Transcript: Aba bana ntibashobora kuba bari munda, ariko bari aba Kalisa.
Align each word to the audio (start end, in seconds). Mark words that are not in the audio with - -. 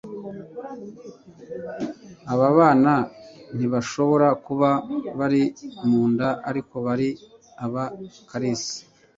Aba 2.31 2.47
bana 2.57 2.93
ntibashobora 3.55 4.27
kuba 4.45 4.69
bari 5.19 5.41
munda, 5.89 6.27
ariko 6.49 6.75
bari 6.87 7.09
aba 7.65 7.83
Kalisa. 8.29 8.77